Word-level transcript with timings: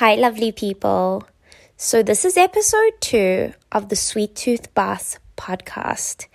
Hi, 0.00 0.14
lovely 0.14 0.50
people. 0.50 1.28
So, 1.76 2.02
this 2.02 2.24
is 2.24 2.38
episode 2.38 2.92
two 3.02 3.52
of 3.70 3.90
the 3.90 3.96
Sweet 3.96 4.34
Tooth 4.34 4.72
Boss 4.72 5.18
podcast. 5.36 6.26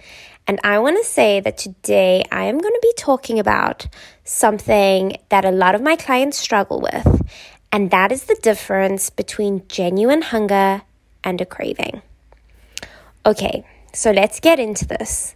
And 0.46 0.60
I 0.64 0.78
want 0.78 1.04
to 1.04 1.04
say 1.04 1.40
that 1.40 1.58
today 1.58 2.24
I 2.32 2.44
am 2.44 2.60
going 2.60 2.76
to 2.76 2.80
be 2.80 2.94
talking 2.96 3.40
about 3.40 3.88
something 4.24 5.18
that 5.30 5.46
a 5.46 5.50
lot 5.50 5.74
of 5.74 5.82
my 5.82 5.96
clients 5.96 6.38
struggle 6.38 6.80
with, 6.80 7.28
and 7.72 7.90
that 7.90 8.12
is 8.12 8.26
the 8.26 8.38
difference 8.44 9.10
between 9.10 9.68
genuine 9.68 10.22
hunger 10.22 10.84
and 11.24 11.42
a 11.42 11.46
craving. 11.48 12.04
Okay, 13.26 13.66
so 13.94 14.12
let's 14.12 14.40
get 14.40 14.60
into 14.60 14.86
this. 14.86 15.36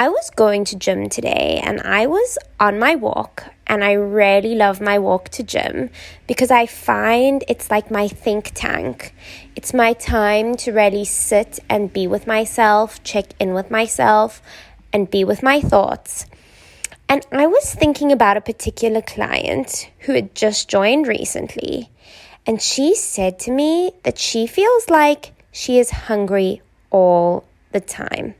I 0.00 0.08
was 0.08 0.30
going 0.30 0.64
to 0.64 0.76
gym 0.76 1.10
today 1.10 1.60
and 1.62 1.78
I 1.82 2.06
was 2.06 2.38
on 2.58 2.78
my 2.78 2.94
walk 2.94 3.44
and 3.66 3.84
I 3.84 3.92
really 3.92 4.54
love 4.54 4.80
my 4.80 4.98
walk 4.98 5.28
to 5.28 5.42
gym 5.42 5.90
because 6.26 6.50
I 6.50 6.64
find 6.64 7.44
it's 7.48 7.70
like 7.70 7.90
my 7.90 8.08
think 8.08 8.52
tank. 8.54 9.14
It's 9.56 9.74
my 9.74 9.92
time 9.92 10.54
to 10.54 10.72
really 10.72 11.04
sit 11.04 11.58
and 11.68 11.92
be 11.92 12.06
with 12.06 12.26
myself, 12.26 13.02
check 13.02 13.34
in 13.38 13.52
with 13.52 13.70
myself 13.70 14.40
and 14.90 15.10
be 15.10 15.22
with 15.22 15.42
my 15.42 15.60
thoughts. 15.60 16.24
And 17.06 17.26
I 17.30 17.46
was 17.46 17.74
thinking 17.74 18.10
about 18.10 18.38
a 18.38 18.40
particular 18.40 19.02
client 19.02 19.90
who 20.06 20.14
had 20.14 20.34
just 20.34 20.70
joined 20.70 21.08
recently 21.08 21.90
and 22.46 22.62
she 22.62 22.94
said 22.94 23.38
to 23.40 23.50
me 23.50 23.92
that 24.04 24.18
she 24.18 24.46
feels 24.46 24.88
like 24.88 25.34
she 25.52 25.78
is 25.78 25.90
hungry 25.90 26.62
all 26.90 27.44
the 27.72 27.80
time. 27.80 28.34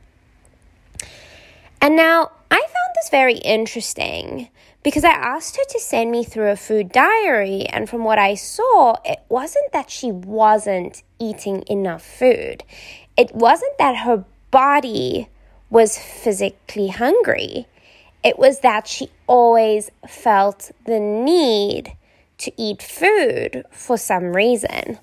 And 1.80 1.97
now 1.97 2.30
I 2.51 2.57
found 2.57 2.95
this 2.97 3.11
very 3.11 3.37
interesting 3.37 4.48
because 4.83 5.05
I 5.05 5.11
asked 5.11 5.57
her 5.57 5.65
to 5.71 5.80
send 5.80 6.11
me 6.11 6.25
through 6.25 6.51
a 6.51 6.57
food 6.57 6.91
diary, 6.91 7.66
and 7.66 7.88
from 7.88 8.05
what 8.05 8.19
I 8.19 8.34
saw, 8.34 8.97
it 9.05 9.21
wasn't 9.29 9.73
that 9.73 9.91
she 9.91 10.11
wasn't 10.11 11.02
eating 11.19 11.65
enough 11.69 12.02
food. 12.02 12.65
It 13.16 13.35
wasn't 13.35 13.77
that 13.79 14.04
her 14.04 14.24
body 14.51 15.29
was 15.69 15.99
physically 15.99 16.88
hungry. 16.88 17.66
It 18.24 18.38
was 18.38 18.60
that 18.60 18.87
she 18.87 19.10
always 19.26 19.91
felt 20.09 20.71
the 20.87 20.99
need 20.99 21.97
to 22.38 22.52
eat 22.57 22.82
food 22.82 23.65
for 23.71 23.97
some 23.97 24.35
reason. 24.35 24.99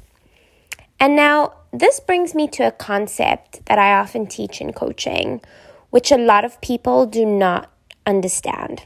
And 1.00 1.16
now, 1.16 1.54
this 1.72 2.00
brings 2.00 2.34
me 2.34 2.48
to 2.50 2.64
a 2.64 2.72
concept 2.72 3.66
that 3.68 3.78
I 3.78 3.94
often 3.94 4.26
teach 4.26 4.60
in 4.60 4.74
coaching 4.74 5.42
which 5.90 6.12
a 6.12 6.18
lot 6.18 6.46
of 6.46 6.60
people 6.62 7.06
do 7.06 7.26
not 7.26 7.72
understand. 8.06 8.84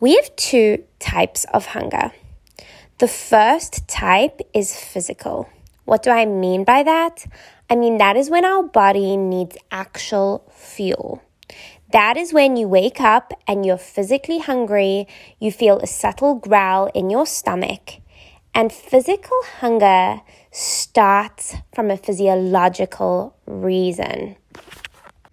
We 0.00 0.16
have 0.16 0.34
two 0.36 0.84
types 0.98 1.44
of 1.52 1.66
hunger. 1.66 2.12
The 2.98 3.08
first 3.08 3.88
type 3.88 4.40
is 4.54 4.74
physical. 4.74 5.48
What 5.84 6.02
do 6.02 6.10
I 6.10 6.24
mean 6.26 6.64
by 6.64 6.82
that? 6.82 7.26
I 7.70 7.76
mean, 7.76 7.98
that 7.98 8.16
is 8.16 8.30
when 8.30 8.44
our 8.44 8.62
body 8.62 9.16
needs 9.16 9.56
actual 9.70 10.44
fuel. 10.54 11.22
That 11.92 12.16
is 12.16 12.32
when 12.32 12.56
you 12.56 12.68
wake 12.68 13.00
up 13.00 13.32
and 13.46 13.64
you're 13.64 13.78
physically 13.78 14.38
hungry, 14.38 15.06
you 15.38 15.50
feel 15.50 15.78
a 15.78 15.86
subtle 15.86 16.34
growl 16.34 16.90
in 16.94 17.08
your 17.08 17.24
stomach, 17.24 18.00
and 18.54 18.72
physical 18.72 19.38
hunger 19.60 20.20
starts 20.50 21.56
from 21.74 21.90
a 21.90 21.96
physiological 21.96 23.34
reason. 23.46 24.36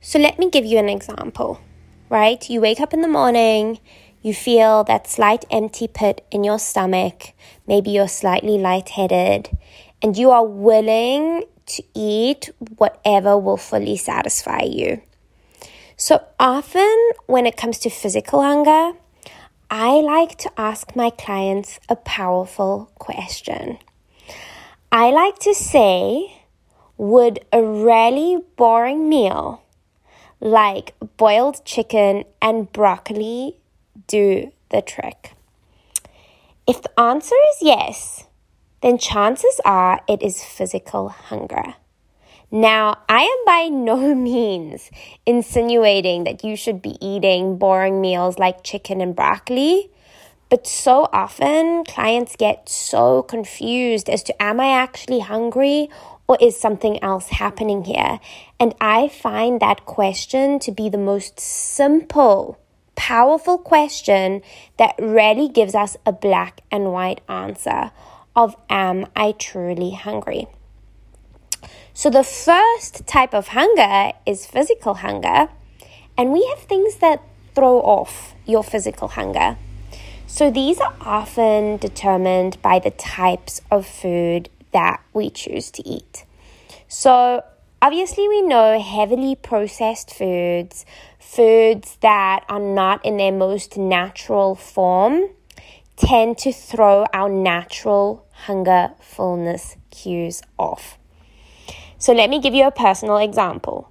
So 0.08 0.20
let 0.20 0.38
me 0.38 0.52
give 0.52 0.66
you 0.66 0.78
an 0.78 0.88
example, 0.88 1.60
right? 2.10 2.48
You 2.48 2.62
wake 2.62 2.80
up 2.80 2.94
in 2.94 3.02
the 3.02 3.08
morning, 3.08 3.80
you 4.22 4.36
feel 4.36 4.84
that 4.84 5.08
slight 5.08 5.46
empty 5.50 5.88
pit 5.88 6.24
in 6.30 6.44
your 6.44 6.60
stomach, 6.60 7.34
maybe 7.66 7.90
you're 7.90 8.08
slightly 8.08 8.60
lightheaded, 8.60 9.50
and 10.04 10.16
you 10.16 10.30
are 10.30 10.46
willing 10.46 11.46
to 11.66 11.84
eat 11.96 12.52
whatever 12.78 13.36
will 13.36 13.58
fully 13.58 13.98
satisfy 13.98 14.62
you. 14.62 15.02
So 15.98 16.24
often, 16.40 16.96
when 17.26 17.48
it 17.48 17.58
comes 17.58 17.80
to 17.80 17.90
physical 17.90 18.44
hunger, 18.44 18.92
I 19.72 20.02
like 20.02 20.38
to 20.38 20.52
ask 20.56 20.96
my 20.96 21.10
clients 21.10 21.80
a 21.90 21.96
powerful 21.96 22.92
question. 23.00 23.80
I 24.92 25.10
like 25.10 25.40
to 25.40 25.56
say, 25.56 26.42
would 26.96 27.40
a 27.52 27.64
really 27.64 28.44
boring 28.56 29.10
meal 29.10 29.64
like 30.46 30.94
boiled 31.18 31.66
chicken 31.66 32.24
and 32.40 32.72
broccoli 32.72 33.58
do 34.08 34.52
the 34.70 34.82
trick? 34.82 35.34
If 36.68 36.84
the 36.84 37.00
answer 37.00 37.36
is 37.52 37.58
yes, 37.62 38.28
then 38.82 39.00
chances 39.00 39.60
are 39.66 40.02
it 40.08 40.22
is 40.22 40.44
physical 40.44 41.10
hunger. 41.10 41.74
Now, 42.52 43.00
I 43.10 43.22
am 43.24 43.46
by 43.46 43.70
no 43.76 44.14
means 44.16 44.92
insinuating 45.26 46.26
that 46.26 46.44
you 46.44 46.56
should 46.56 46.80
be 46.82 46.96
eating 47.02 47.58
boring 47.58 48.00
meals 48.00 48.38
like 48.38 48.64
chicken 48.64 49.02
and 49.02 49.16
broccoli, 49.16 49.90
but 50.50 50.68
so 50.68 51.10
often 51.12 51.84
clients 51.86 52.36
get 52.36 52.70
so 52.70 53.24
confused 53.24 54.10
as 54.10 54.22
to 54.24 54.42
am 54.42 54.60
I 54.60 54.70
actually 54.70 55.22
hungry 55.22 55.90
or 56.28 56.38
is 56.42 56.60
something 56.60 57.02
else 57.04 57.30
happening 57.30 57.84
here? 57.86 58.20
And 58.60 58.74
I 58.82 59.08
find 59.08 59.60
that 59.60 59.86
question 59.86 60.60
to 60.60 60.72
be 60.72 60.90
the 60.90 60.98
most 60.98 61.40
simple, 61.40 62.60
powerful 62.96 63.58
question 63.58 64.42
that 64.78 64.96
really 65.00 65.50
gives 65.50 65.76
us 65.76 65.98
a 66.06 66.12
black 66.12 66.62
and 66.72 66.92
white 66.92 67.22
answer 67.30 67.92
of 68.36 68.56
Am 68.70 69.06
I 69.16 69.34
truly 69.34 69.92
hungry? 69.92 70.48
So, 71.94 72.10
the 72.10 72.24
first 72.24 73.08
type 73.08 73.34
of 73.34 73.50
hunger 73.50 74.12
is 74.26 74.46
physical 74.46 74.96
hunger, 74.96 75.48
and 76.18 76.34
we 76.34 76.46
have 76.50 76.60
things 76.60 76.98
that 76.98 77.22
throw 77.54 77.80
off 77.80 78.36
your 78.46 78.64
physical 78.64 79.08
hunger. 79.08 79.58
So, 80.28 80.52
these 80.52 80.82
are 80.82 80.94
often 81.00 81.78
determined 81.78 82.62
by 82.62 82.80
the 82.80 82.92
types 82.92 83.62
of 83.72 83.88
food 83.88 84.50
that 84.76 85.02
we 85.14 85.30
choose 85.30 85.72
to 85.72 85.88
eat. 85.88 86.26
So, 86.90 87.42
obviously, 87.82 88.28
we 88.28 88.42
know 88.42 88.78
heavily 88.78 89.34
processed 89.36 90.14
foods, 90.14 90.86
foods 91.18 91.98
that 92.02 92.44
are 92.50 92.60
not 92.60 93.04
in 93.06 93.16
their 93.16 93.32
most 93.32 93.78
natural 93.78 94.54
form, 94.54 95.30
tend 95.96 96.38
to 96.40 96.52
throw 96.52 97.06
our 97.14 97.30
natural 97.30 98.28
hunger 98.48 98.92
fullness 99.00 99.78
cues 99.92 100.42
off. 100.60 100.98
So, 101.98 102.12
let 102.12 102.30
me 102.30 102.42
give 102.42 102.54
you 102.54 102.68
a 102.68 102.72
personal 102.72 103.18
example 103.18 103.90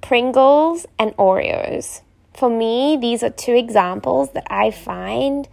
Pringles 0.00 0.86
and 0.96 1.10
Oreos. 1.16 2.02
For 2.34 2.48
me, 2.48 2.96
these 3.00 3.24
are 3.24 3.30
two 3.30 3.54
examples 3.54 4.30
that 4.34 4.46
I 4.48 4.70
find 4.70 5.48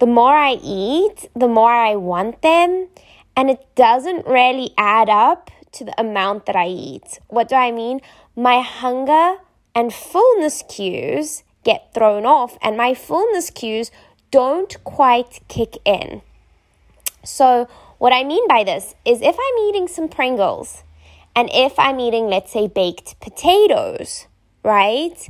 the 0.00 0.06
more 0.06 0.34
I 0.34 0.58
eat, 0.62 1.28
the 1.36 1.48
more 1.48 1.70
I 1.70 1.94
want 1.94 2.42
them 2.42 2.88
and 3.36 3.50
it 3.50 3.62
doesn't 3.74 4.26
really 4.26 4.70
add 4.78 5.08
up 5.08 5.50
to 5.72 5.84
the 5.84 6.00
amount 6.00 6.46
that 6.46 6.56
I 6.56 6.68
eat. 6.68 7.20
What 7.28 7.48
do 7.48 7.54
I 7.54 7.70
mean? 7.70 8.00
My 8.34 8.60
hunger 8.60 9.36
and 9.74 9.92
fullness 9.92 10.64
cues 10.68 11.44
get 11.62 11.92
thrown 11.92 12.24
off, 12.24 12.56
and 12.62 12.76
my 12.76 12.94
fullness 12.94 13.50
cues 13.50 13.90
don't 14.30 14.82
quite 14.84 15.40
kick 15.48 15.76
in. 15.84 16.22
So, 17.24 17.68
what 17.98 18.12
I 18.12 18.24
mean 18.24 18.46
by 18.48 18.64
this 18.64 18.94
is 19.04 19.20
if 19.20 19.36
I'm 19.38 19.68
eating 19.68 19.88
some 19.88 20.08
Pringles, 20.08 20.84
and 21.34 21.50
if 21.52 21.78
I'm 21.78 22.00
eating, 22.00 22.28
let's 22.28 22.52
say, 22.52 22.68
baked 22.68 23.20
potatoes, 23.20 24.26
right? 24.62 25.28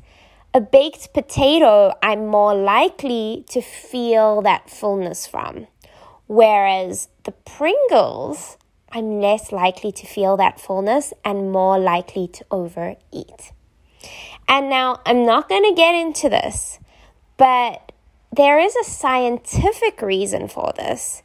A 0.55 0.61
baked 0.61 1.13
potato, 1.13 1.93
I'm 2.03 2.29
more 2.29 2.55
likely 2.55 3.45
to 3.51 3.61
feel 3.61 4.43
that 4.43 4.71
fullness 4.71 5.27
from. 5.27 5.67
Whereas 6.27 7.09
the 7.25 7.33
Pringles, 7.33 8.57
I'm 8.91 9.21
less 9.21 9.53
likely 9.53 9.93
to 9.93 10.07
feel 10.07 10.37
that 10.37 10.61
fullness 10.61 11.13
and 11.25 11.53
more 11.53 11.79
likely 11.79 12.29
to 12.29 12.45
overeat. 12.51 13.53
And 14.49 14.71
now 14.71 15.01
I'm 15.05 15.25
not 15.25 15.49
going 15.49 15.65
to 15.65 15.75
get 15.75 15.95
into 15.95 16.29
this, 16.29 16.79
but 17.37 17.93
there 18.33 18.59
is 18.59 18.77
a 18.77 18.85
scientific 18.85 20.03
reason 20.03 20.49
for 20.49 20.73
this, 20.77 21.23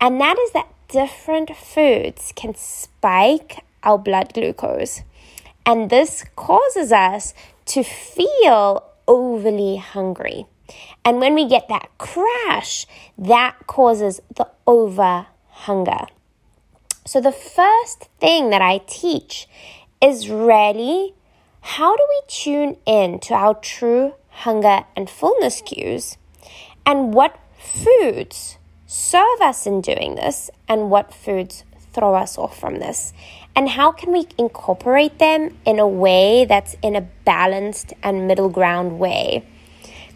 and 0.00 0.20
that 0.20 0.38
is 0.38 0.52
that 0.52 0.68
different 0.88 1.56
foods 1.56 2.32
can 2.36 2.54
spike 2.54 3.64
our 3.82 3.98
blood 3.98 4.32
glucose. 4.34 5.02
And 5.64 5.90
this 5.90 6.24
causes 6.36 6.92
us 6.92 7.34
to 7.66 7.82
feel 7.82 8.84
overly 9.06 9.76
hungry. 9.76 10.46
And 11.04 11.18
when 11.18 11.34
we 11.34 11.48
get 11.48 11.68
that 11.68 11.90
crash, 11.98 12.86
that 13.18 13.66
causes 13.66 14.20
the 14.34 14.48
over 14.66 15.26
hunger. 15.48 16.06
So, 17.04 17.20
the 17.20 17.32
first 17.32 18.08
thing 18.20 18.50
that 18.50 18.62
I 18.62 18.78
teach 18.86 19.48
is 20.00 20.28
really 20.28 21.14
how 21.60 21.96
do 21.96 22.06
we 22.08 22.22
tune 22.28 22.76
in 22.86 23.18
to 23.20 23.34
our 23.34 23.54
true 23.54 24.14
hunger 24.28 24.84
and 24.96 25.08
fullness 25.08 25.62
cues 25.62 26.16
and 26.84 27.14
what 27.14 27.38
foods 27.56 28.58
serve 28.86 29.40
us 29.40 29.66
in 29.66 29.80
doing 29.80 30.16
this 30.16 30.50
and 30.68 30.90
what 30.90 31.14
foods 31.14 31.64
throw 31.92 32.14
us 32.14 32.38
off 32.38 32.58
from 32.58 32.78
this? 32.78 33.12
And 33.54 33.68
how 33.68 33.92
can 33.92 34.12
we 34.12 34.26
incorporate 34.38 35.18
them 35.18 35.56
in 35.64 35.78
a 35.78 35.86
way 35.86 36.44
that's 36.44 36.74
in 36.82 36.96
a 36.96 37.02
balanced 37.02 37.92
and 38.02 38.26
middle 38.26 38.48
ground 38.48 38.98
way? 38.98 39.44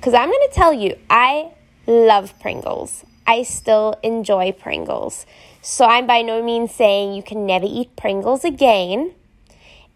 Because 0.06 0.20
I'm 0.20 0.30
going 0.30 0.48
to 0.48 0.54
tell 0.54 0.72
you, 0.72 0.96
I 1.10 1.50
love 1.88 2.38
Pringles. 2.38 3.04
I 3.26 3.42
still 3.42 3.96
enjoy 4.04 4.52
Pringles. 4.52 5.26
So 5.62 5.84
I'm 5.84 6.06
by 6.06 6.22
no 6.22 6.44
means 6.44 6.72
saying 6.72 7.14
you 7.14 7.24
can 7.24 7.44
never 7.44 7.66
eat 7.68 7.96
Pringles 7.96 8.44
again. 8.44 9.14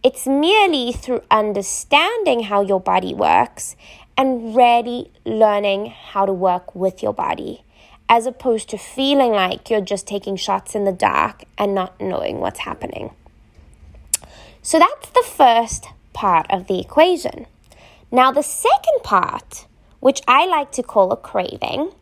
It's 0.02 0.26
merely 0.26 0.90
through 0.90 1.22
understanding 1.30 2.42
how 2.42 2.60
your 2.60 2.80
body 2.80 3.14
works 3.14 3.76
and 4.18 4.56
really 4.56 5.12
learning 5.24 5.94
how 5.94 6.26
to 6.26 6.32
work 6.32 6.74
with 6.74 7.04
your 7.04 7.14
body, 7.14 7.62
as 8.08 8.26
opposed 8.26 8.68
to 8.70 8.78
feeling 8.78 9.30
like 9.30 9.70
you're 9.70 9.80
just 9.80 10.08
taking 10.08 10.34
shots 10.34 10.74
in 10.74 10.82
the 10.82 10.90
dark 10.90 11.44
and 11.56 11.72
not 11.72 12.00
knowing 12.00 12.40
what's 12.40 12.58
happening. 12.58 13.12
So 14.60 14.80
that's 14.80 15.10
the 15.10 15.22
first 15.24 15.86
part 16.12 16.46
of 16.50 16.66
the 16.66 16.80
equation. 16.80 17.46
Now, 18.10 18.32
the 18.32 18.42
second 18.42 19.04
part, 19.04 19.66
which 20.00 20.20
I 20.26 20.47
like 20.47 20.73
to 20.73 20.82
call 20.82 21.12
a 21.12 21.17
craving, 21.17 21.93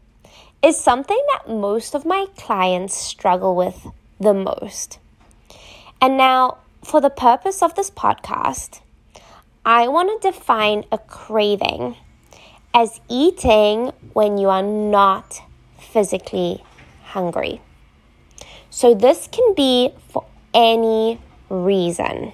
is 0.62 0.78
something 0.78 1.20
that 1.32 1.52
most 1.52 1.94
of 1.94 2.04
my 2.04 2.26
clients 2.36 2.96
struggle 2.96 3.54
with 3.54 3.86
the 4.18 4.34
most. 4.34 4.98
And 6.00 6.16
now, 6.16 6.58
for 6.84 7.00
the 7.00 7.10
purpose 7.10 7.62
of 7.62 7.74
this 7.74 7.90
podcast, 7.90 8.80
I 9.64 9.88
want 9.88 10.22
to 10.22 10.30
define 10.30 10.84
a 10.90 10.98
craving 10.98 11.96
as 12.72 13.00
eating 13.08 13.92
when 14.12 14.38
you 14.38 14.48
are 14.48 14.62
not 14.62 15.40
physically 15.78 16.64
hungry. 17.04 17.60
So, 18.70 18.94
this 18.94 19.28
can 19.30 19.54
be 19.54 19.90
for 20.08 20.24
any 20.54 21.20
reason 21.48 22.32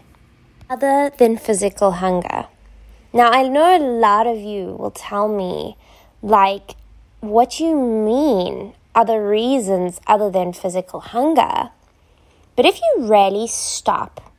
other 0.69 1.11
than 1.19 1.37
physical 1.37 1.93
hunger. 1.93 2.47
Now, 3.17 3.31
I 3.31 3.47
know 3.47 3.77
a 3.77 3.79
lot 3.79 4.27
of 4.27 4.41
you 4.41 4.75
will 4.77 4.91
tell 4.91 5.29
me, 5.29 5.77
like, 6.21 6.75
what 7.21 7.61
you 7.61 7.73
mean 7.77 8.75
other 8.93 9.25
reasons 9.25 10.01
other 10.09 10.33
than 10.33 10.53
physical 10.53 10.99
hunger. 10.99 11.71
But 12.57 12.67
if 12.67 12.81
you 12.81 13.07
really 13.09 13.47
stop 13.47 14.33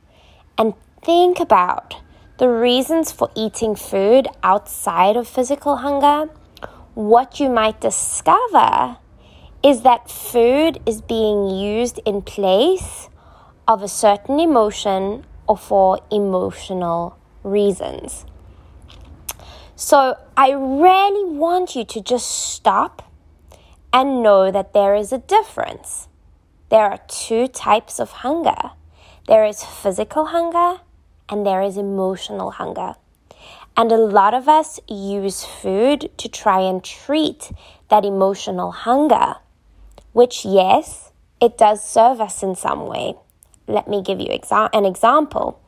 and 0.58 0.74
think 1.02 1.40
about 1.40 1.96
the 2.36 2.50
reasons 2.50 3.12
for 3.12 3.30
eating 3.34 3.76
food 3.76 4.28
outside 4.42 5.16
of 5.16 5.26
physical 5.26 5.76
hunger, 5.76 6.30
what 6.92 7.40
you 7.40 7.48
might 7.48 7.80
discover 7.80 8.98
is 9.62 9.80
that 9.84 10.10
food 10.10 10.80
is 10.84 11.00
being 11.00 11.48
used 11.48 11.98
in 12.04 12.20
place 12.20 13.08
of 13.66 13.82
a 13.82 13.88
certain 13.88 14.38
emotion 14.38 15.24
or 15.48 15.56
for 15.56 15.98
emotional 16.10 17.16
reasons. 17.42 18.26
So 19.76 20.16
I 20.36 20.50
really 20.50 21.30
want 21.30 21.76
you 21.76 21.84
to 21.84 22.00
just 22.00 22.28
stop 22.28 23.12
and 23.92 24.22
know 24.22 24.50
that 24.50 24.72
there 24.72 24.94
is 24.94 25.12
a 25.12 25.18
difference. 25.18 26.08
There 26.70 26.82
are 26.82 26.98
two 27.08 27.46
types 27.46 28.00
of 28.00 28.10
hunger 28.10 28.72
there 29.26 29.44
is 29.44 29.64
physical 29.64 30.26
hunger 30.26 30.80
and 31.28 31.44
there 31.44 31.60
is 31.60 31.76
emotional 31.76 32.52
hunger. 32.52 32.94
And 33.76 33.90
a 33.90 33.96
lot 33.96 34.34
of 34.34 34.48
us 34.48 34.78
use 34.88 35.44
food 35.44 36.10
to 36.18 36.28
try 36.28 36.60
and 36.60 36.82
treat 36.82 37.50
that 37.90 38.04
emotional 38.04 38.70
hunger, 38.70 39.34
which, 40.12 40.44
yes, 40.44 41.10
it 41.40 41.58
does 41.58 41.82
serve 41.82 42.20
us 42.20 42.42
in 42.42 42.54
some 42.54 42.86
way. 42.86 43.14
Let 43.66 43.88
me 43.88 44.00
give 44.00 44.20
you 44.20 44.28
exa- 44.28 44.70
an 44.72 44.84
example 44.84 45.60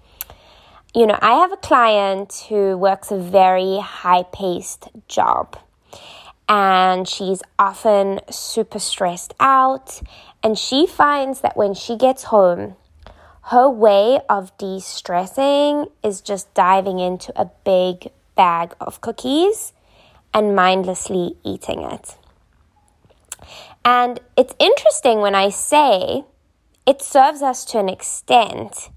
you 0.99 1.07
know, 1.07 1.17
I 1.23 1.35
have 1.35 1.53
a 1.53 1.57
client 1.57 2.47
who 2.49 2.77
works 2.77 3.13
a 3.13 3.17
very 3.17 3.79
high 3.79 4.25
paced 4.33 4.89
job 5.07 5.57
and 6.49 7.07
she's 7.07 7.41
often 7.57 8.19
super 8.29 8.81
stressed 8.81 9.33
out. 9.39 10.03
And 10.43 10.59
she 10.59 10.89
finds 10.89 11.41
that 11.43 11.57
when 11.57 11.75
she 11.75 11.97
gets 11.97 12.25
home, 12.25 12.75
her 13.43 13.71
way 13.71 14.19
of 14.29 14.51
de 14.59 14.81
stressing 14.81 15.87
is 16.03 16.21
just 16.21 16.53
diving 16.53 16.99
into 16.99 17.33
a 17.41 17.49
big 17.65 18.11
bag 18.35 18.75
of 18.81 19.01
cookies 19.01 19.73
and 20.35 20.57
mindlessly 20.57 21.37
eating 21.45 21.81
it. 21.83 22.17
And 23.85 24.19
it's 24.37 24.55
interesting 24.59 25.21
when 25.21 25.37
I 25.37 25.51
say 25.51 26.25
it 26.89 27.03
serves 27.03 27.41
us 27.41 27.65
to 27.67 27.79
an 27.79 27.89
extent 27.89 28.91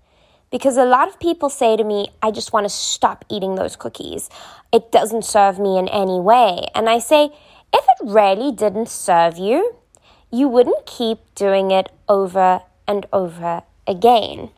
because 0.51 0.77
a 0.77 0.83
lot 0.86 1.07
of 1.07 1.19
people 1.19 1.50
say 1.50 1.77
to 1.77 1.83
me, 1.83 2.09
I 2.21 2.30
just 2.30 2.53
want 2.53 2.65
to 2.65 2.69
stop 2.69 3.25
eating 3.30 3.56
those 3.56 3.75
cookies. 3.75 4.30
It 4.71 4.92
doesn't 4.92 5.24
serve 5.24 5.57
me 5.57 5.77
in 5.77 5.88
any 5.88 6.19
way. 6.19 6.68
And 6.75 6.89
I 6.89 7.00
say, 7.00 7.31
if 7.74 7.86
it 7.86 8.06
really 8.06 8.51
didn't 8.51 8.89
serve 8.89 9.38
you, 9.38 9.75
you 10.30 10.48
wouldn't 10.48 10.86
keep 10.86 11.19
doing 11.36 11.71
it 11.71 11.89
over 12.07 12.62
and 12.88 13.06
over 13.13 13.63
again. 13.88 14.50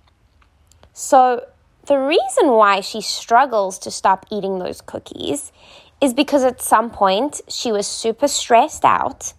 So, 0.93 1.45
the 1.85 1.97
reason 1.97 2.51
why 2.51 2.79
she 2.79 3.01
struggles 3.01 3.77
to 3.79 3.91
stop 3.91 4.25
eating 4.31 4.59
those 4.59 4.79
cookies 4.79 5.51
is 5.99 6.13
because 6.13 6.43
at 6.43 6.61
some 6.61 6.89
point 6.89 7.41
she 7.47 7.71
was 7.71 7.87
super 7.87 8.27
stressed 8.27 8.85
out. 8.85 9.33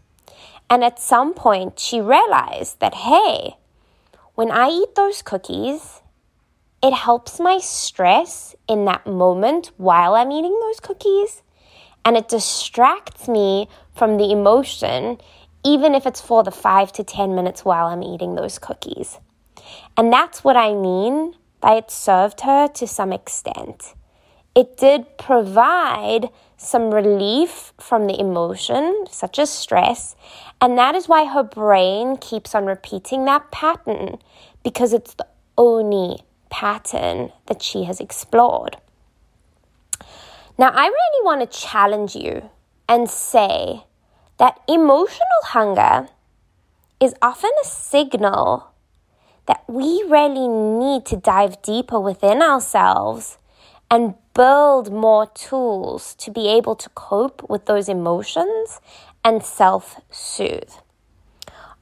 And 0.68 0.84
at 0.84 0.98
some 0.98 1.32
point 1.32 1.78
she 1.78 2.00
realized 2.00 2.80
that, 2.80 2.94
hey, 2.94 3.56
when 4.34 4.50
I 4.50 4.68
eat 4.68 4.94
those 4.94 5.22
cookies, 5.22 6.00
it 6.84 6.92
helps 6.92 7.40
my 7.40 7.58
stress 7.58 8.54
in 8.68 8.84
that 8.84 9.06
moment 9.06 9.72
while 9.78 10.14
I'm 10.14 10.30
eating 10.30 10.60
those 10.60 10.80
cookies. 10.80 11.42
And 12.04 12.14
it 12.14 12.28
distracts 12.28 13.26
me 13.26 13.68
from 13.96 14.18
the 14.18 14.30
emotion, 14.30 15.16
even 15.64 15.94
if 15.94 16.04
it's 16.04 16.20
for 16.20 16.44
the 16.44 16.50
five 16.50 16.92
to 16.92 17.02
10 17.02 17.34
minutes 17.34 17.64
while 17.64 17.86
I'm 17.86 18.02
eating 18.02 18.34
those 18.34 18.58
cookies. 18.58 19.18
And 19.96 20.12
that's 20.12 20.44
what 20.44 20.58
I 20.58 20.74
mean 20.74 21.36
by 21.62 21.76
it 21.76 21.90
served 21.90 22.42
her 22.42 22.68
to 22.68 22.86
some 22.86 23.14
extent. 23.14 23.94
It 24.54 24.76
did 24.76 25.16
provide 25.16 26.28
some 26.58 26.92
relief 26.92 27.72
from 27.80 28.06
the 28.06 28.20
emotion, 28.20 29.06
such 29.10 29.38
as 29.38 29.48
stress, 29.48 30.16
and 30.60 30.76
that 30.76 30.94
is 30.94 31.08
why 31.08 31.24
her 31.24 31.42
brain 31.42 32.18
keeps 32.18 32.54
on 32.54 32.66
repeating 32.66 33.24
that 33.24 33.50
pattern 33.50 34.18
because 34.62 34.92
it's 34.92 35.14
the 35.14 35.26
only 35.56 36.18
pattern 36.54 37.32
that 37.46 37.60
she 37.60 37.82
has 37.82 37.98
explored. 37.98 38.76
Now, 40.56 40.68
I 40.68 40.86
really 40.86 41.24
want 41.24 41.40
to 41.40 41.58
challenge 41.58 42.14
you 42.14 42.48
and 42.88 43.10
say 43.10 43.82
that 44.38 44.60
emotional 44.68 45.42
hunger 45.42 46.08
is 47.00 47.12
often 47.20 47.50
a 47.60 47.66
signal 47.66 48.70
that 49.46 49.64
we 49.68 50.04
really 50.08 50.46
need 50.46 51.04
to 51.06 51.16
dive 51.16 51.60
deeper 51.60 51.98
within 51.98 52.40
ourselves 52.40 53.36
and 53.90 54.14
build 54.32 54.92
more 54.92 55.26
tools 55.26 56.14
to 56.14 56.30
be 56.30 56.46
able 56.46 56.76
to 56.76 56.88
cope 56.90 57.48
with 57.50 57.66
those 57.66 57.88
emotions 57.88 58.80
and 59.24 59.42
self 59.42 60.00
soothe. 60.08 60.74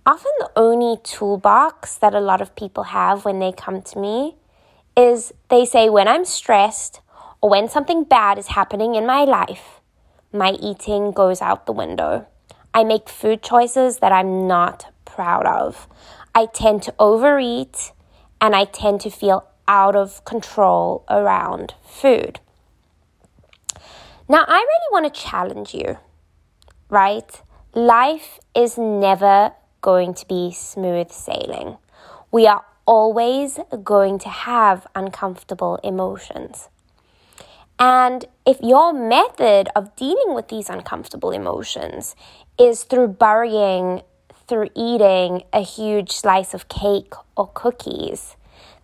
Often, 0.06 0.32
the 0.38 0.50
only 0.56 0.96
toolbox 1.04 1.96
that 1.96 2.14
a 2.14 2.20
lot 2.20 2.40
of 2.40 2.56
people 2.56 2.84
have 2.84 3.26
when 3.26 3.38
they 3.38 3.52
come 3.52 3.82
to 3.82 3.98
me 3.98 4.36
is 4.96 5.32
they 5.48 5.64
say 5.64 5.88
when 5.88 6.08
I'm 6.08 6.24
stressed 6.24 7.00
or 7.40 7.50
when 7.50 7.68
something 7.68 8.04
bad 8.04 8.38
is 8.38 8.48
happening 8.48 8.94
in 8.94 9.06
my 9.06 9.24
life, 9.24 9.80
my 10.32 10.52
eating 10.52 11.12
goes 11.12 11.42
out 11.42 11.66
the 11.66 11.72
window. 11.72 12.26
I 12.74 12.84
make 12.84 13.08
food 13.08 13.42
choices 13.42 13.98
that 13.98 14.12
I'm 14.12 14.46
not 14.46 14.92
proud 15.04 15.46
of. 15.46 15.86
I 16.34 16.46
tend 16.46 16.82
to 16.84 16.94
overeat 16.98 17.92
and 18.40 18.56
I 18.56 18.64
tend 18.64 19.00
to 19.02 19.10
feel 19.10 19.46
out 19.68 19.94
of 19.94 20.24
control 20.24 21.04
around 21.08 21.74
food. 21.86 22.40
Now, 24.28 24.44
I 24.46 24.56
really 24.56 24.92
want 24.92 25.12
to 25.12 25.20
challenge 25.20 25.74
you, 25.74 25.98
right? 26.88 27.42
Life 27.74 28.38
is 28.54 28.78
never 28.78 29.52
going 29.80 30.14
to 30.14 30.26
be 30.26 30.52
smooth 30.52 31.10
sailing. 31.10 31.76
We 32.30 32.46
are 32.46 32.64
always 32.86 33.58
going 33.82 34.18
to 34.20 34.28
have 34.28 34.86
uncomfortable 34.94 35.76
emotions. 35.82 36.68
And 37.78 38.24
if 38.46 38.60
your 38.60 38.92
method 38.92 39.68
of 39.74 39.96
dealing 39.96 40.34
with 40.34 40.48
these 40.48 40.68
uncomfortable 40.68 41.32
emotions 41.32 42.14
is 42.58 42.84
through 42.84 43.08
burying, 43.08 44.02
through 44.46 44.68
eating 44.74 45.42
a 45.52 45.62
huge 45.62 46.12
slice 46.12 46.54
of 46.54 46.68
cake 46.68 47.14
or 47.36 47.48
cookies, 47.54 48.36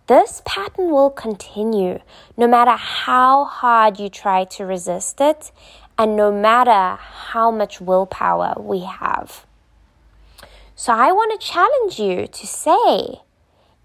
this 0.07 0.41
pattern 0.43 0.89
will 0.89 1.11
continue 1.11 1.99
no 2.35 2.47
matter 2.47 2.71
how 2.71 3.45
hard 3.45 3.99
you 3.99 4.09
try 4.09 4.43
to 4.45 4.65
resist 4.65 5.21
it 5.21 5.51
and 5.97 6.15
no 6.15 6.31
matter 6.31 6.99
how 6.99 7.51
much 7.51 7.79
willpower 7.79 8.55
we 8.57 8.79
have. 8.79 9.45
So 10.75 10.93
I 10.93 11.11
want 11.11 11.39
to 11.39 11.47
challenge 11.47 11.99
you 11.99 12.25
to 12.25 12.47
say 12.47 13.21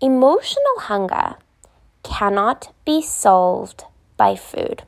emotional 0.04 0.80
hunger 0.80 1.36
cannot 2.02 2.74
be 2.84 3.00
solved 3.00 3.84
by 4.18 4.36
food. 4.36 4.82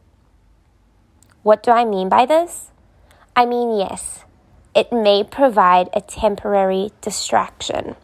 What 1.43 1.63
do 1.63 1.71
I 1.71 1.87
mean 1.87 2.11
by 2.11 2.27
this? 2.27 2.71
I 3.35 3.47
mean, 3.47 3.79
yes, 3.79 4.25
it 4.75 4.93
may 4.93 5.25
provide 5.25 5.89
a 5.95 6.03
temporary 6.03 6.91
distraction. 7.01 7.97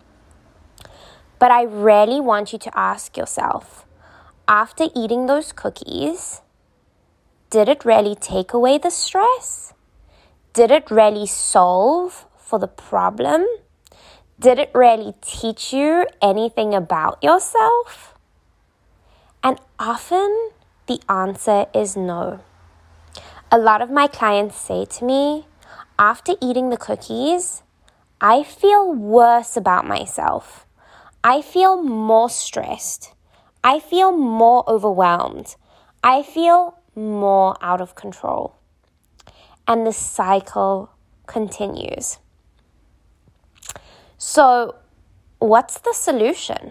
But 1.38 1.50
I 1.50 1.64
really 1.64 2.19
want 2.19 2.54
you 2.54 2.59
to 2.61 2.78
ask 2.78 3.14
yourself 3.19 3.85
after 4.49 4.88
eating 4.97 5.26
those 5.26 5.52
cookies, 5.52 6.40
did 7.50 7.69
it 7.69 7.85
really 7.85 8.14
take 8.14 8.54
away 8.54 8.78
the 8.78 8.90
stress? 8.90 9.75
Did 10.54 10.71
it 10.71 10.90
really 10.90 11.26
solve 11.26 12.26
for 12.38 12.59
the 12.59 12.69
problem? 12.69 13.47
Did 14.42 14.58
it 14.58 14.72
really 14.75 15.14
teach 15.20 15.72
you 15.72 16.04
anything 16.20 16.75
about 16.75 17.22
yourself? 17.22 18.18
And 19.40 19.61
often 19.78 20.50
the 20.88 21.00
answer 21.08 21.66
is 21.72 21.96
no. 21.96 22.40
A 23.52 23.58
lot 23.58 23.80
of 23.80 23.88
my 23.88 24.08
clients 24.08 24.56
say 24.56 24.84
to 24.84 25.04
me, 25.04 25.46
after 25.96 26.34
eating 26.40 26.70
the 26.70 26.76
cookies, 26.76 27.62
I 28.20 28.42
feel 28.42 28.92
worse 28.92 29.56
about 29.56 29.87
myself. 29.87 30.66
I 31.22 31.40
feel 31.40 31.80
more 31.80 32.28
stressed. 32.28 33.14
I 33.62 33.78
feel 33.78 34.11
more 34.11 34.64
overwhelmed. 34.66 35.54
I 36.02 36.25
feel 36.25 36.80
more 36.96 37.56
out 37.62 37.80
of 37.80 37.94
control. 37.94 38.56
And 39.68 39.87
the 39.87 39.92
cycle 39.92 40.90
continues. 41.28 42.18
So, 44.24 44.76
what's 45.40 45.80
the 45.80 45.92
solution? 45.92 46.70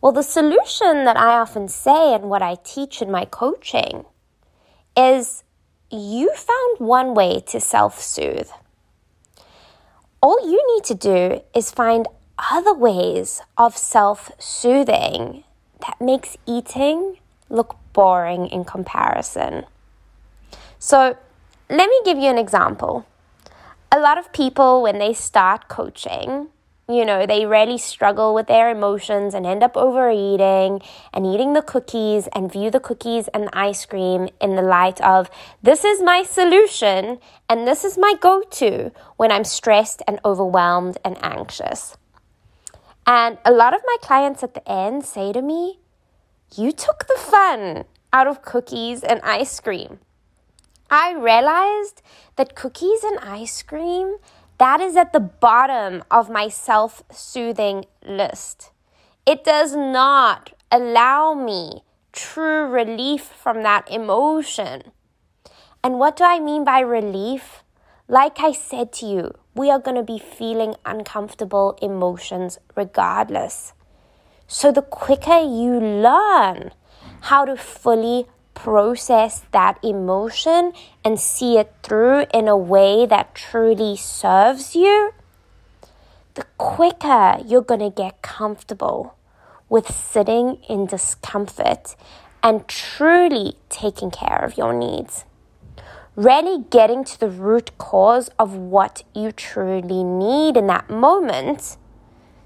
Well, 0.00 0.10
the 0.10 0.22
solution 0.22 1.04
that 1.04 1.18
I 1.18 1.38
often 1.38 1.68
say 1.68 2.14
and 2.14 2.30
what 2.30 2.40
I 2.40 2.54
teach 2.64 3.02
in 3.02 3.10
my 3.10 3.26
coaching 3.26 4.06
is 4.96 5.44
you 5.90 6.34
found 6.34 6.78
one 6.78 7.12
way 7.12 7.40
to 7.48 7.60
self 7.60 8.00
soothe. 8.00 8.48
All 10.22 10.40
you 10.50 10.64
need 10.74 10.84
to 10.84 10.94
do 10.94 11.42
is 11.54 11.70
find 11.70 12.08
other 12.50 12.72
ways 12.72 13.42
of 13.58 13.76
self 13.76 14.32
soothing 14.38 15.44
that 15.80 16.00
makes 16.00 16.38
eating 16.46 17.18
look 17.50 17.76
boring 17.92 18.46
in 18.46 18.64
comparison. 18.64 19.66
So, 20.78 21.18
let 21.68 21.90
me 21.90 22.00
give 22.06 22.16
you 22.16 22.30
an 22.30 22.38
example. 22.38 23.04
A 23.92 23.98
lot 23.98 24.18
of 24.18 24.32
people, 24.32 24.82
when 24.82 24.98
they 24.98 25.12
start 25.12 25.68
coaching, 25.68 26.48
you 26.88 27.04
know, 27.04 27.26
they 27.26 27.46
really 27.46 27.78
struggle 27.78 28.34
with 28.34 28.46
their 28.46 28.70
emotions 28.70 29.34
and 29.34 29.46
end 29.46 29.62
up 29.62 29.76
overeating 29.76 30.80
and 31.12 31.26
eating 31.26 31.54
the 31.54 31.62
cookies 31.62 32.28
and 32.34 32.52
view 32.52 32.70
the 32.70 32.80
cookies 32.80 33.28
and 33.28 33.44
the 33.44 33.58
ice 33.58 33.86
cream 33.86 34.28
in 34.40 34.56
the 34.56 34.62
light 34.62 35.00
of 35.00 35.30
this 35.62 35.84
is 35.84 36.02
my 36.02 36.22
solution 36.22 37.18
and 37.48 37.66
this 37.66 37.84
is 37.84 37.96
my 37.96 38.14
go 38.20 38.42
to 38.42 38.90
when 39.16 39.30
I'm 39.30 39.44
stressed 39.44 40.02
and 40.06 40.20
overwhelmed 40.24 40.98
and 41.04 41.16
anxious. 41.22 41.96
And 43.06 43.38
a 43.44 43.52
lot 43.52 43.74
of 43.74 43.82
my 43.84 43.96
clients 44.02 44.42
at 44.42 44.54
the 44.54 44.68
end 44.70 45.04
say 45.04 45.32
to 45.32 45.42
me, 45.42 45.80
You 46.54 46.72
took 46.72 47.06
the 47.06 47.18
fun 47.18 47.84
out 48.12 48.26
of 48.26 48.42
cookies 48.42 49.02
and 49.02 49.20
ice 49.22 49.58
cream. 49.58 49.98
I 50.90 51.12
realized 51.12 52.02
that 52.34 52.56
cookies 52.56 53.04
and 53.04 53.18
ice 53.20 53.62
cream 53.62 54.16
that 54.58 54.80
is 54.80 54.96
at 54.96 55.12
the 55.12 55.20
bottom 55.20 56.02
of 56.10 56.28
my 56.28 56.48
self 56.48 57.02
soothing 57.10 57.84
list. 58.04 58.72
It 59.24 59.44
does 59.44 59.76
not 59.76 60.52
allow 60.70 61.34
me 61.34 61.84
true 62.12 62.66
relief 62.66 63.22
from 63.22 63.62
that 63.62 63.88
emotion. 63.90 64.82
And 65.84 65.98
what 65.98 66.16
do 66.16 66.24
I 66.24 66.40
mean 66.40 66.64
by 66.64 66.80
relief? 66.80 67.62
Like 68.08 68.40
I 68.40 68.50
said 68.50 68.92
to 68.94 69.06
you, 69.06 69.34
we 69.54 69.70
are 69.70 69.78
going 69.78 69.96
to 69.96 70.02
be 70.02 70.18
feeling 70.18 70.74
uncomfortable 70.84 71.78
emotions 71.80 72.58
regardless. 72.74 73.72
So 74.48 74.72
the 74.72 74.82
quicker 74.82 75.38
you 75.38 75.78
learn 75.78 76.72
how 77.22 77.44
to 77.44 77.56
fully 77.56 78.26
process 78.54 79.44
that 79.52 79.78
emotion 79.82 80.72
and 81.04 81.18
see 81.18 81.56
it 81.58 81.72
through 81.82 82.26
in 82.32 82.48
a 82.48 82.56
way 82.56 83.06
that 83.06 83.34
truly 83.34 83.96
serves 83.96 84.74
you, 84.74 85.12
the 86.34 86.44
quicker 86.58 87.38
you're 87.46 87.62
going 87.62 87.80
to 87.80 87.90
get 87.90 88.22
comfortable 88.22 89.16
with 89.68 89.90
sitting 89.90 90.58
in 90.68 90.86
discomfort 90.86 91.96
and 92.42 92.66
truly 92.68 93.56
taking 93.68 94.10
care 94.10 94.44
of 94.44 94.56
your 94.56 94.72
needs. 94.72 95.24
Really 96.16 96.64
getting 96.70 97.04
to 97.04 97.20
the 97.20 97.30
root 97.30 97.78
cause 97.78 98.30
of 98.38 98.56
what 98.56 99.04
you 99.14 99.32
truly 99.32 100.02
need 100.02 100.56
in 100.56 100.66
that 100.66 100.90
moment, 100.90 101.76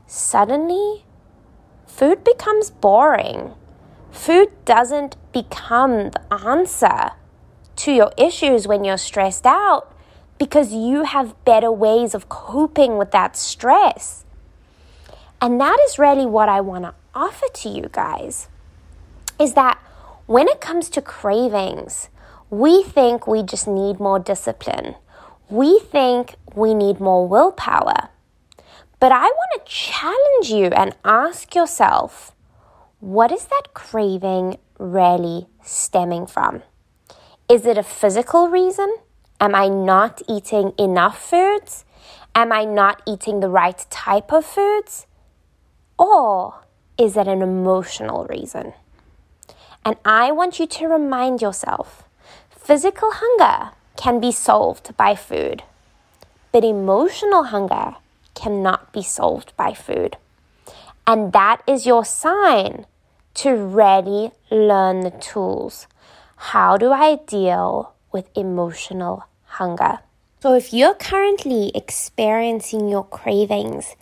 suddenly 0.06 1.04
food 1.86 2.22
becomes 2.24 2.70
boring 2.70 3.54
Food 4.14 4.52
doesn't 4.64 5.16
become 5.32 6.10
the 6.10 6.22
answer 6.32 7.10
to 7.76 7.92
your 7.92 8.12
issues 8.16 8.66
when 8.66 8.84
you're 8.84 8.96
stressed 8.96 9.44
out 9.44 9.92
because 10.38 10.72
you 10.72 11.02
have 11.02 11.44
better 11.44 11.70
ways 11.70 12.14
of 12.14 12.28
coping 12.28 12.96
with 12.96 13.10
that 13.10 13.36
stress. 13.36 14.24
And 15.42 15.60
that 15.60 15.78
is 15.84 15.98
really 15.98 16.24
what 16.24 16.48
I 16.48 16.60
want 16.60 16.84
to 16.84 16.94
offer 17.12 17.46
to 17.52 17.68
you 17.68 17.88
guys 17.90 18.48
is 19.38 19.54
that 19.54 19.78
when 20.26 20.48
it 20.48 20.60
comes 20.60 20.88
to 20.90 21.02
cravings, 21.02 22.08
we 22.48 22.84
think 22.84 23.26
we 23.26 23.42
just 23.42 23.66
need 23.66 23.98
more 23.98 24.20
discipline. 24.20 24.94
We 25.50 25.80
think 25.80 26.36
we 26.54 26.72
need 26.72 27.00
more 27.00 27.26
willpower. 27.26 28.08
But 29.00 29.12
I 29.12 29.24
want 29.24 29.66
to 29.66 29.70
challenge 29.70 30.50
you 30.50 30.66
and 30.66 30.96
ask 31.04 31.54
yourself 31.54 32.33
what 33.04 33.30
is 33.30 33.44
that 33.44 33.74
craving 33.74 34.56
really 34.78 35.46
stemming 35.62 36.26
from? 36.26 36.62
Is 37.50 37.66
it 37.66 37.76
a 37.76 37.82
physical 37.82 38.48
reason? 38.48 38.90
Am 39.38 39.54
I 39.54 39.68
not 39.68 40.22
eating 40.26 40.72
enough 40.78 41.22
foods? 41.22 41.84
Am 42.34 42.50
I 42.50 42.64
not 42.64 43.02
eating 43.06 43.40
the 43.40 43.50
right 43.50 43.84
type 43.90 44.32
of 44.32 44.46
foods? 44.46 45.06
Or 45.98 46.62
is 46.96 47.18
it 47.18 47.28
an 47.28 47.42
emotional 47.42 48.24
reason? 48.24 48.72
And 49.84 49.96
I 50.06 50.32
want 50.32 50.58
you 50.58 50.66
to 50.66 50.88
remind 50.88 51.42
yourself 51.42 52.04
physical 52.48 53.10
hunger 53.12 53.72
can 53.98 54.18
be 54.18 54.32
solved 54.32 54.96
by 54.96 55.14
food, 55.14 55.62
but 56.52 56.64
emotional 56.64 57.44
hunger 57.44 57.96
cannot 58.34 58.94
be 58.94 59.02
solved 59.02 59.54
by 59.58 59.74
food. 59.74 60.16
And 61.06 61.34
that 61.34 61.60
is 61.66 61.84
your 61.84 62.02
sign 62.06 62.86
to 63.34 63.50
really 63.50 64.32
learn 64.50 65.00
the 65.00 65.10
tools. 65.10 65.86
How 66.36 66.76
do 66.76 66.92
I 66.92 67.16
deal 67.26 67.94
with 68.12 68.28
emotional 68.36 69.24
hunger? 69.44 69.98
So, 70.40 70.54
if 70.54 70.72
you're 70.72 70.94
currently 70.94 71.72
experiencing 71.74 72.88
your 72.88 73.04
cravings 73.04 73.96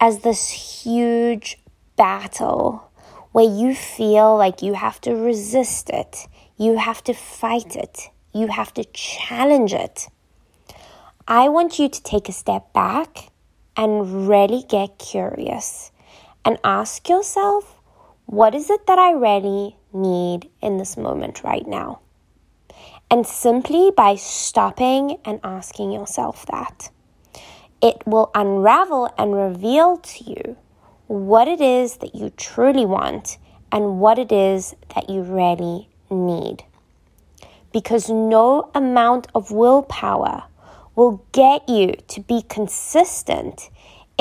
as 0.00 0.20
this 0.20 0.48
huge 0.82 1.58
battle 1.96 2.90
where 3.32 3.48
you 3.48 3.74
feel 3.74 4.36
like 4.36 4.62
you 4.62 4.74
have 4.74 5.00
to 5.02 5.14
resist 5.14 5.90
it, 5.90 6.26
you 6.56 6.78
have 6.78 7.04
to 7.04 7.12
fight 7.12 7.76
it, 7.76 8.08
you 8.32 8.48
have 8.48 8.72
to 8.74 8.84
challenge 8.84 9.72
it, 9.74 10.08
I 11.28 11.48
want 11.48 11.78
you 11.78 11.88
to 11.88 12.02
take 12.02 12.28
a 12.28 12.32
step 12.32 12.72
back 12.72 13.30
and 13.76 14.28
really 14.28 14.64
get 14.68 14.98
curious 14.98 15.92
and 16.44 16.58
ask 16.64 17.08
yourself 17.08 17.71
what 18.32 18.54
is 18.54 18.70
it 18.70 18.86
that 18.86 18.98
I 18.98 19.12
really 19.12 19.76
need 19.92 20.48
in 20.62 20.78
this 20.78 20.96
moment 20.96 21.44
right 21.44 21.66
now? 21.66 22.00
And 23.10 23.26
simply 23.26 23.92
by 23.94 24.14
stopping 24.14 25.18
and 25.22 25.38
asking 25.44 25.92
yourself 25.92 26.46
that, 26.46 26.88
it 27.82 28.02
will 28.06 28.30
unravel 28.34 29.12
and 29.18 29.34
reveal 29.34 29.98
to 29.98 30.24
you 30.24 30.56
what 31.08 31.46
it 31.46 31.60
is 31.60 31.98
that 31.98 32.14
you 32.14 32.30
truly 32.30 32.86
want 32.86 33.36
and 33.70 34.00
what 34.00 34.18
it 34.18 34.32
is 34.32 34.74
that 34.94 35.10
you 35.10 35.20
really 35.20 35.90
need. 36.08 36.64
Because 37.70 38.08
no 38.08 38.70
amount 38.74 39.26
of 39.34 39.50
willpower 39.50 40.44
will 40.96 41.22
get 41.32 41.68
you 41.68 41.92
to 42.08 42.22
be 42.22 42.40
consistent 42.48 43.68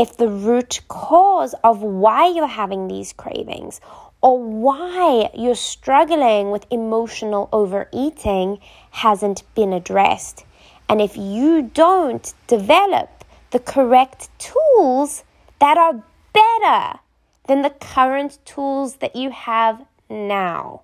if 0.02 0.18
the 0.18 0.28
root 0.28 0.82
cause 0.88 1.54
of 1.64 1.84
why 1.84 2.28
you're 2.28 2.48
having 2.48 2.88
these 2.88 3.14
cravings 3.14 3.80
or 4.20 4.42
why 4.42 5.30
you're 5.36 5.54
struggling 5.54 6.50
with 6.50 6.66
emotional 6.72 7.48
overeating 7.54 8.58
hasn't 8.90 9.44
been 9.54 9.72
addressed. 9.72 10.44
And 10.90 11.02
if 11.02 11.16
you 11.16 11.70
don't 11.76 12.34
develop 12.48 13.10
the 13.52 13.60
correct 13.60 14.28
tools 14.40 15.24
that 15.60 15.78
are 15.78 16.04
better 16.34 17.00
than 17.46 17.62
the 17.62 17.70
current 17.70 18.40
tools 18.44 18.96
that 18.96 19.16
you 19.16 19.30
have 19.30 19.86
now. 20.10 20.82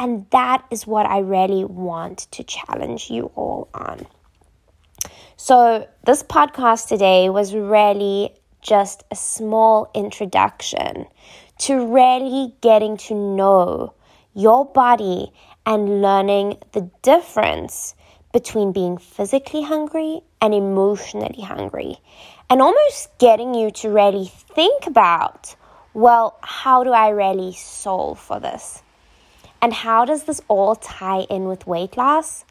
And 0.00 0.26
that 0.30 0.64
is 0.72 0.88
what 0.88 1.06
I 1.06 1.20
really 1.20 1.64
want 1.64 2.26
to 2.32 2.42
challenge 2.42 3.10
you 3.10 3.30
all 3.36 3.68
on. 3.72 4.08
So, 5.36 5.88
this 6.04 6.22
podcast 6.22 6.88
today 6.88 7.30
was 7.30 7.54
really 7.54 8.34
just 8.60 9.02
a 9.10 9.16
small 9.16 9.90
introduction 9.94 11.06
to 11.60 11.86
really 11.86 12.54
getting 12.60 12.96
to 12.98 13.14
know 13.14 13.94
your 14.34 14.66
body 14.66 15.32
and 15.64 16.02
learning 16.02 16.58
the 16.72 16.90
difference 17.00 17.94
between 18.32 18.72
being 18.72 18.98
physically 18.98 19.62
hungry 19.62 20.20
and 20.40 20.54
emotionally 20.54 21.42
hungry, 21.42 21.96
and 22.50 22.60
almost 22.60 23.16
getting 23.18 23.54
you 23.54 23.70
to 23.70 23.88
really 23.88 24.26
think 24.54 24.86
about 24.86 25.56
well, 25.94 26.38
how 26.42 26.84
do 26.84 26.90
I 26.90 27.10
really 27.10 27.52
solve 27.52 28.18
for 28.18 28.40
this? 28.40 28.82
And 29.60 29.74
how 29.74 30.06
does 30.06 30.24
this 30.24 30.40
all 30.48 30.74
tie 30.74 31.26
in 31.28 31.44
with 31.44 31.66
weight 31.66 31.98
loss? 31.98 32.46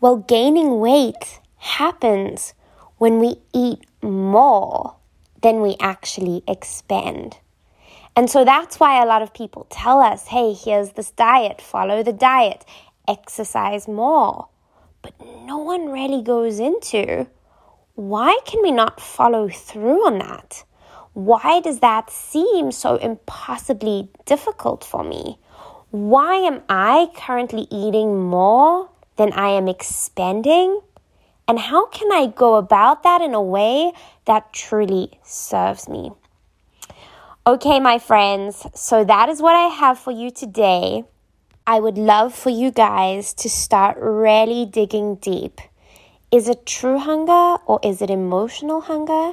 Well, 0.00 0.16
gaining 0.16 0.78
weight 0.78 1.40
happens 1.64 2.54
when 2.98 3.18
we 3.18 3.36
eat 3.52 3.80
more 4.02 4.96
than 5.42 5.60
we 5.60 5.76
actually 5.80 6.42
expend. 6.46 7.38
And 8.14 8.30
so 8.30 8.44
that's 8.44 8.78
why 8.78 9.02
a 9.02 9.06
lot 9.06 9.22
of 9.22 9.34
people 9.34 9.66
tell 9.70 10.00
us 10.00 10.28
hey, 10.28 10.52
here's 10.52 10.90
this 10.92 11.10
diet, 11.10 11.60
follow 11.60 12.02
the 12.02 12.12
diet, 12.12 12.64
exercise 13.08 13.88
more. 13.88 14.48
But 15.02 15.14
no 15.46 15.58
one 15.58 15.90
really 15.90 16.22
goes 16.22 16.60
into 16.60 17.26
why 17.94 18.38
can 18.44 18.60
we 18.62 18.70
not 18.70 19.00
follow 19.00 19.48
through 19.48 20.06
on 20.06 20.18
that? 20.18 20.64
Why 21.14 21.60
does 21.60 21.80
that 21.80 22.10
seem 22.10 22.72
so 22.72 22.96
impossibly 22.96 24.10
difficult 24.26 24.84
for 24.84 25.04
me? 25.04 25.38
Why 25.90 26.36
am 26.36 26.62
I 26.68 27.08
currently 27.14 27.68
eating 27.70 28.24
more 28.24 28.90
than 29.16 29.32
I 29.32 29.50
am 29.50 29.68
expending? 29.68 30.80
And 31.46 31.58
how 31.58 31.86
can 31.86 32.10
I 32.10 32.26
go 32.26 32.54
about 32.54 33.02
that 33.02 33.20
in 33.20 33.34
a 33.34 33.42
way 33.42 33.92
that 34.24 34.52
truly 34.52 35.18
serves 35.22 35.88
me? 35.88 36.12
Okay, 37.46 37.78
my 37.78 37.98
friends, 37.98 38.66
so 38.74 39.04
that 39.04 39.28
is 39.28 39.42
what 39.42 39.54
I 39.54 39.68
have 39.68 39.98
for 39.98 40.10
you 40.10 40.30
today. 40.30 41.04
I 41.66 41.80
would 41.80 41.98
love 41.98 42.34
for 42.34 42.48
you 42.48 42.70
guys 42.70 43.34
to 43.34 43.50
start 43.50 43.98
really 44.00 44.64
digging 44.64 45.16
deep. 45.16 45.60
Is 46.30 46.48
it 46.48 46.64
true 46.64 46.98
hunger 46.98 47.62
or 47.66 47.80
is 47.82 48.00
it 48.00 48.10
emotional 48.10 48.80
hunger? 48.80 49.32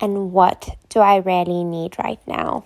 And 0.00 0.32
what 0.32 0.76
do 0.88 1.00
I 1.00 1.16
really 1.16 1.64
need 1.64 1.98
right 1.98 2.20
now? 2.26 2.64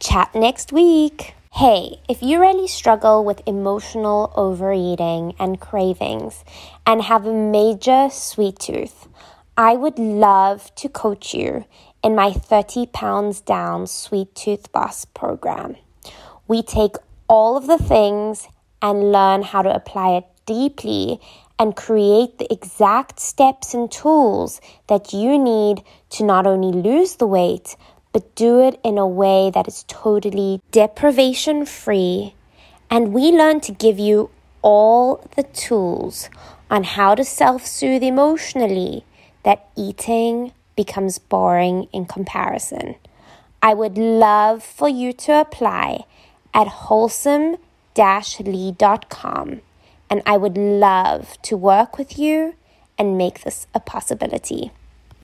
Chat 0.00 0.34
next 0.34 0.72
week. 0.72 1.34
Hey, 1.58 2.00
if 2.08 2.20
you 2.20 2.40
really 2.40 2.66
struggle 2.66 3.24
with 3.24 3.40
emotional 3.46 4.32
overeating 4.34 5.36
and 5.38 5.60
cravings 5.60 6.44
and 6.84 7.00
have 7.00 7.26
a 7.26 7.32
major 7.32 8.08
sweet 8.10 8.58
tooth, 8.58 9.06
I 9.56 9.76
would 9.76 9.96
love 9.96 10.74
to 10.74 10.88
coach 10.88 11.32
you 11.32 11.64
in 12.02 12.16
my 12.16 12.32
30 12.32 12.86
pounds 12.86 13.40
down 13.40 13.86
sweet 13.86 14.34
tooth 14.34 14.72
boss 14.72 15.04
program. 15.04 15.76
We 16.48 16.64
take 16.64 16.96
all 17.28 17.56
of 17.56 17.68
the 17.68 17.78
things 17.78 18.48
and 18.82 19.12
learn 19.12 19.42
how 19.42 19.62
to 19.62 19.72
apply 19.72 20.16
it 20.16 20.24
deeply 20.46 21.20
and 21.56 21.76
create 21.76 22.38
the 22.38 22.52
exact 22.52 23.20
steps 23.20 23.74
and 23.74 23.88
tools 23.92 24.60
that 24.88 25.12
you 25.12 25.38
need 25.38 25.84
to 26.10 26.24
not 26.24 26.48
only 26.48 26.72
lose 26.72 27.14
the 27.14 27.28
weight, 27.28 27.76
but 28.14 28.34
do 28.36 28.60
it 28.60 28.78
in 28.84 28.96
a 28.96 29.06
way 29.06 29.50
that 29.52 29.68
is 29.68 29.84
totally 29.88 30.62
deprivation 30.70 31.66
free. 31.66 32.34
And 32.88 33.12
we 33.12 33.32
learn 33.32 33.58
to 33.62 33.72
give 33.72 33.98
you 33.98 34.30
all 34.62 35.28
the 35.36 35.42
tools 35.42 36.30
on 36.70 36.84
how 36.84 37.16
to 37.16 37.24
self 37.24 37.66
soothe 37.66 38.04
emotionally 38.04 39.04
that 39.42 39.68
eating 39.76 40.52
becomes 40.76 41.18
boring 41.18 41.88
in 41.92 42.06
comparison. 42.06 42.94
I 43.60 43.74
would 43.74 43.98
love 43.98 44.62
for 44.62 44.88
you 44.88 45.12
to 45.12 45.40
apply 45.40 46.04
at 46.54 46.68
wholesome-lee.com 46.68 49.60
and 50.10 50.22
I 50.24 50.36
would 50.36 50.56
love 50.56 51.36
to 51.42 51.56
work 51.56 51.98
with 51.98 52.16
you 52.16 52.54
and 52.96 53.18
make 53.18 53.42
this 53.42 53.66
a 53.74 53.80
possibility. 53.80 54.70